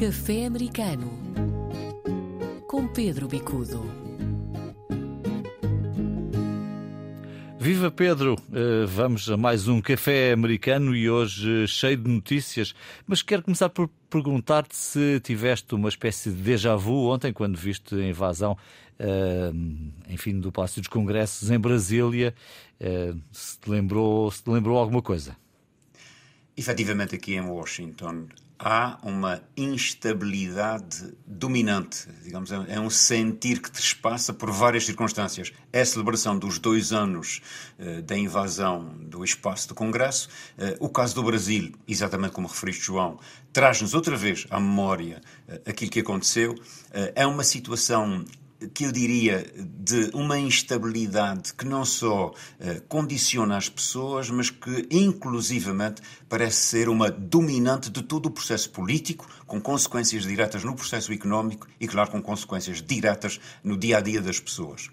[0.00, 1.12] Café Americano
[2.66, 3.84] com Pedro Bicudo.
[7.58, 12.74] Viva Pedro, uh, vamos a mais um café americano e hoje cheio de notícias.
[13.06, 17.94] Mas quero começar por perguntar-te se tiveste uma espécie de déjà vu ontem, quando viste
[17.94, 18.56] a invasão,
[18.98, 22.34] uh, enfim, do Palácio dos Congressos em Brasília.
[23.30, 25.36] se, te lembrou, se te lembrou alguma coisa?
[26.60, 28.26] Efetivamente, aqui em Washington,
[28.58, 35.54] há uma instabilidade dominante, digamos, é um sentir que trespassa por várias circunstâncias.
[35.72, 37.40] É a celebração dos dois anos
[37.78, 40.28] uh, da invasão do espaço do Congresso.
[40.58, 43.18] Uh, o caso do Brasil, exatamente como referiste, João,
[43.54, 46.54] traz-nos outra vez à memória uh, aquilo que aconteceu.
[47.14, 48.22] é uma situação
[48.68, 54.86] que eu diria de uma instabilidade que não só uh, condiciona as pessoas, mas que
[54.90, 61.12] inclusivamente parece ser uma dominante de todo o processo político, com consequências diretas no processo
[61.12, 64.90] económico e, claro, com consequências diretas no dia a dia das pessoas.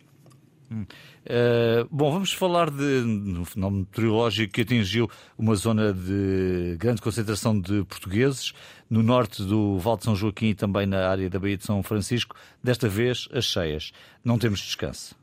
[0.70, 7.60] Uh, bom, vamos falar de um fenómeno meteorológico que atingiu uma zona de grande concentração
[7.60, 8.54] de portugueses
[8.90, 11.82] no norte do Val de São Joaquim e também na área da Baía de São
[11.84, 13.92] Francisco, desta vez as cheias.
[14.24, 15.16] Não temos descanso.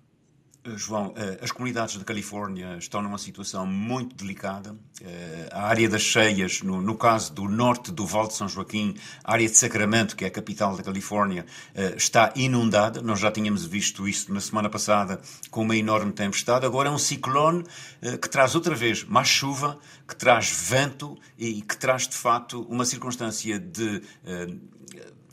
[0.65, 4.75] Eh, João, eh, as comunidades da Califórnia estão numa situação muito delicada.
[5.03, 8.95] Eh, a área das cheias, no, no, caso do norte do Vale de São Joaquim,
[9.23, 11.45] a área de Sacramento, que é a capital da Califórnia,
[11.97, 13.03] está inundada.
[13.03, 15.21] Nós já tínhamos visto isso na semana passada
[15.51, 16.65] com uma enorme tempestade.
[16.65, 17.65] Agora é um ciclone
[18.21, 22.85] que traz outra vez mais chuva, que traz vento e que traz, de facto, uma
[22.85, 24.03] circunstância de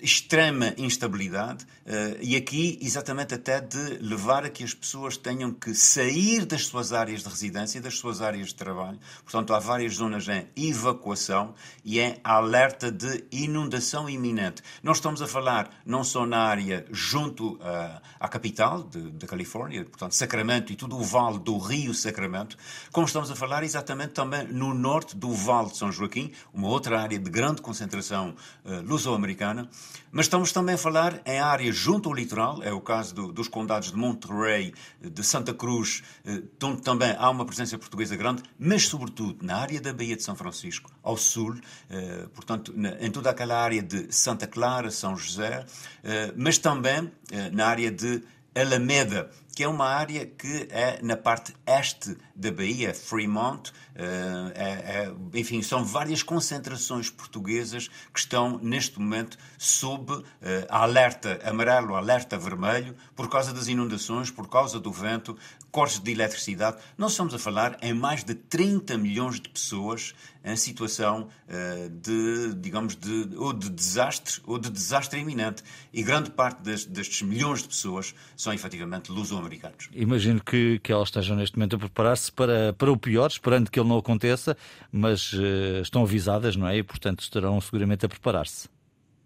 [0.01, 5.73] extrema instabilidade uh, e aqui exatamente até de levar a que as pessoas tenham que
[5.73, 8.99] sair das suas áreas de residência, das suas áreas de trabalho.
[9.23, 11.53] Portanto, há várias zonas em evacuação
[11.85, 14.61] e em alerta de inundação iminente.
[14.81, 20.13] Nós estamos a falar não só na área junto uh, à capital da Califórnia, portanto,
[20.13, 22.57] Sacramento e todo o vale do Rio Sacramento,
[22.91, 27.01] como estamos a falar exatamente também no norte do Vale de São Joaquim, uma outra
[27.01, 29.69] área de grande concentração uh, luso-americana.
[30.11, 33.47] Mas estamos também a falar em áreas junto ao litoral, é o caso do, dos
[33.47, 38.87] condados de Monterrey, de Santa Cruz, eh, onde também há uma presença portuguesa grande, mas
[38.87, 41.55] sobretudo na área da Baía de São Francisco, ao sul,
[41.89, 45.65] eh, portanto, em toda aquela área de Santa Clara, São José,
[46.03, 47.11] eh, mas também
[47.53, 48.21] na área de
[48.53, 54.63] Alameda, que é uma área que é na parte este da Bahia, Fremont, eh, é,
[54.63, 60.23] é, enfim, são várias concentrações portuguesas que estão neste momento sob uh,
[60.69, 65.37] alerta amarelo, alerta vermelho, por causa das inundações, por causa do vento,
[65.71, 66.77] cortes de eletricidade.
[66.97, 70.13] Nós estamos a falar em mais de 30 milhões de pessoas
[70.43, 75.63] em situação uh, de, digamos, de, ou de desastre ou de desastre iminente.
[75.93, 79.89] E grande parte das, destes milhões de pessoas são efetivamente luso-americanos.
[79.93, 83.79] Imagino que, que elas estejam neste momento a preparar-se para, para o pior, esperando que
[83.79, 84.55] ele não aconteça,
[84.91, 86.77] mas uh, estão avisadas, não é?
[86.77, 88.69] E, portanto, estarão seguramente a preparar-se.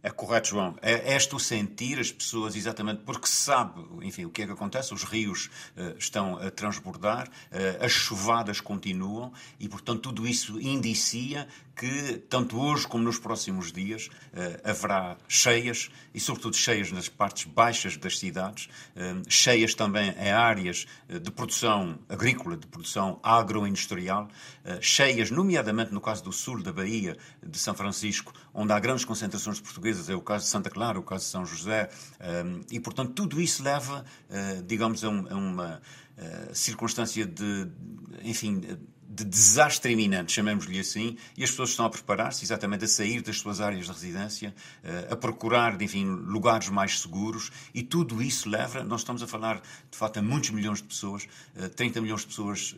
[0.05, 0.75] É correto, João.
[0.83, 4.45] É, é este o sentir as pessoas exatamente porque se sabe, enfim, o que é
[4.45, 4.93] que acontece.
[4.93, 11.47] Os rios uh, estão a transbordar, uh, as chuvadas continuam e, portanto, tudo isso indicia
[11.75, 17.45] que, tanto hoje como nos próximos dias, uh, haverá cheias e, sobretudo, cheias nas partes
[17.45, 18.69] baixas das cidades,
[19.27, 24.29] cheias também em áreas de produção agrícola, de produção agroindustrial,
[24.79, 29.57] cheias, nomeadamente no caso do sul da Bahia, de São Francisco, onde há grandes concentrações
[29.57, 31.89] de portugueses é o caso de Santa Clara, o caso de São José,
[32.45, 35.81] um, e portanto tudo isso leva, uh, digamos, a, um, uma
[36.17, 37.67] uh, circunstância de,
[38.23, 38.61] enfim,
[39.07, 43.37] de desastre iminente, chamemos-lhe assim, e as pessoas estão a preparar-se exatamente a sair das
[43.37, 48.85] suas áreas de residência, uh, a procurar, enfim, lugares mais seguros, e tudo isso leva,
[48.85, 49.61] nós estamos a falar,
[49.91, 51.27] de facto, a muitos milhões de pessoas,
[51.75, 52.73] 30 milhões de pessoas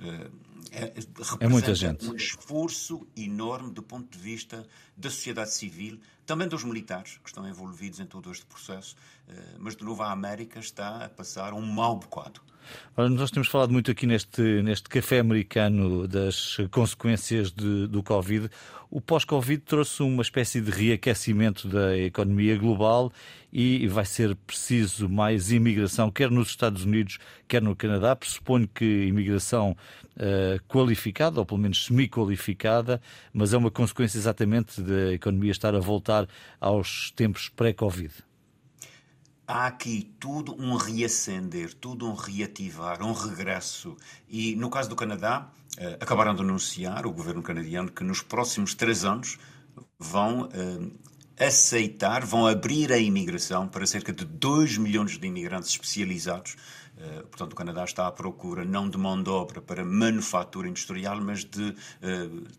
[0.71, 0.93] é,
[1.39, 2.05] é muita gente.
[2.07, 7.47] um esforço enorme do ponto de vista da sociedade civil, também dos militares que estão
[7.47, 8.95] envolvidos em todo este processo,
[9.29, 12.41] eh, mas de novo a América está a passar um mau bocado.
[12.97, 18.49] Nós temos falado muito aqui neste, neste café americano das consequências de, do Covid.
[18.89, 23.11] O pós-Covid trouxe uma espécie de reaquecimento da economia global
[23.51, 28.15] e vai ser preciso mais imigração, quer nos Estados Unidos, quer no Canadá.
[28.15, 29.75] Pressuponho que imigração
[30.15, 33.01] uh, qualificada, ou pelo menos semi-qualificada,
[33.33, 36.16] mas é uma consequência exatamente da economia estar a voltar
[36.61, 38.27] aos tempos pré-Covid
[39.47, 43.95] há aqui tudo um reacender, tudo um reativar, um regresso.
[44.27, 48.75] E no caso do Canadá, eh, acabaram de anunciar, o governo canadiano, que nos próximos
[48.75, 49.39] três anos
[49.97, 56.57] vão eh, aceitar, vão abrir a imigração para cerca de 2 milhões de imigrantes especializados.
[56.97, 61.21] Uh, portanto, o Canadá está à procura não de mão de obra para manufatura industrial,
[61.21, 61.73] mas de,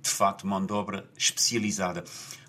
[0.01, 2.05] de fato, mão de obra especializada.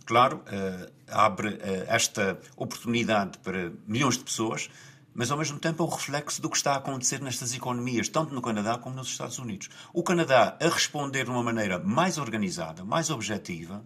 [0.10, 4.68] Claro, uh, abre esta oportunidade para milhões de pessoas,
[5.14, 8.34] mas ao mesmo tempo é o reflexo do que está a acontecer nestas economias, tanto
[8.34, 9.70] no Canadá como nos Estados Unidos.
[9.94, 13.86] O Canadá a responder de uma maneira mais organizada, mais objetiva,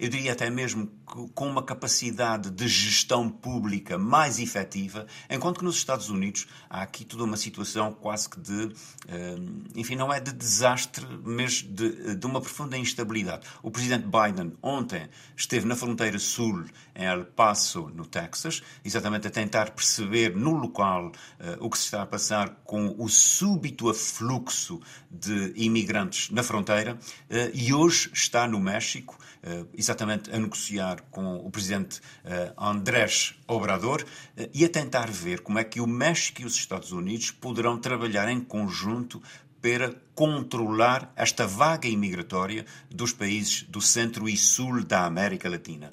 [0.00, 0.90] eu diria até mesmo
[1.34, 7.04] com uma capacidade de gestão pública mais efetiva, enquanto que nos Estados Unidos há aqui
[7.04, 8.72] toda uma situação quase que de,
[9.08, 9.36] eh,
[9.76, 13.46] enfim, não é de desastre, mas de, de uma profunda instabilidade.
[13.62, 15.06] O presidente Biden ontem
[15.36, 16.64] esteve na fronteira sul,
[16.94, 21.84] em El Paso, no Texas, exatamente a tentar perceber no local eh, o que se
[21.84, 24.80] está a passar com o súbito afluxo
[25.10, 26.98] de imigrantes na fronteira,
[27.28, 33.34] eh, e hoje está no México eh, exatamente a negociar com o presidente eh, Andrés
[33.46, 34.04] Obrador
[34.36, 37.76] eh, e a tentar ver como é que o México e os Estados Unidos poderão
[37.76, 39.20] trabalhar em conjunto
[39.60, 45.90] para controlar esta vaga imigratória dos países do centro e sul da América Latina.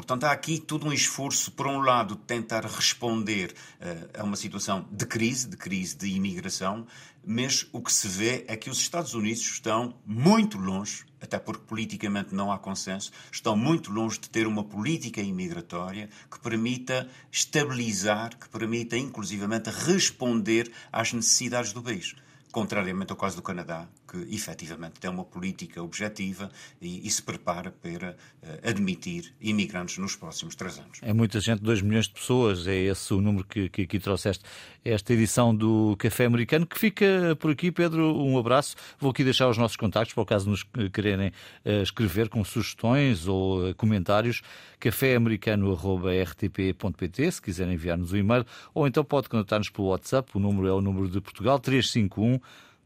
[0.00, 4.34] Portanto, há aqui todo um esforço, por um lado, de tentar responder uh, a uma
[4.34, 6.86] situação de crise, de crise de imigração,
[7.22, 11.64] mas o que se vê é que os Estados Unidos estão muito longe, até porque
[11.66, 18.38] politicamente não há consenso, estão muito longe de ter uma política imigratória que permita estabilizar,
[18.38, 22.16] que permita inclusivamente responder às necessidades do país
[22.50, 26.50] contrariamente ao caso do Canadá, que efetivamente tem uma política objetiva
[26.80, 30.98] e, e se prepara para uh, admitir imigrantes nos próximos três anos.
[31.02, 34.42] É muita gente, 2 milhões de pessoas, é esse o número que, que aqui trouxeste.
[34.84, 38.74] Esta edição do Café Americano, que fica por aqui, Pedro, um abraço.
[38.98, 43.28] Vou aqui deixar os nossos contactos para o caso nos quererem uh, escrever com sugestões
[43.28, 44.42] ou uh, comentários.
[44.80, 48.44] caféamericano.rtp.pt, se quiserem enviar-nos o um e-mail,
[48.74, 52.39] ou então pode contatar-nos pelo WhatsApp, o número é o número de Portugal, 351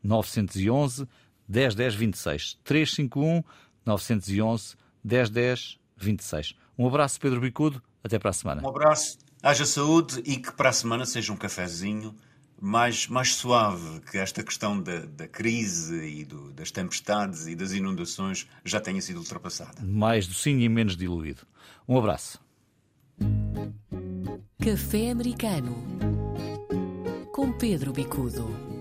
[0.04, 1.08] 911
[1.48, 2.58] 1010 26.
[2.62, 3.42] 351
[3.84, 6.54] 911 1010 26.
[6.78, 7.82] Um abraço, Pedro Bicudo.
[8.02, 8.62] Até para a semana.
[8.62, 12.14] Um abraço, haja saúde e que para a semana seja um cafezinho
[12.60, 17.72] mais, mais suave, que esta questão da, da crise e do, das tempestades e das
[17.72, 19.82] inundações já tenha sido ultrapassada.
[19.82, 21.42] Mais docinho e menos diluído.
[21.88, 22.38] Um abraço.
[24.62, 25.74] Café Americano
[27.32, 28.73] com Pedro Bicudo.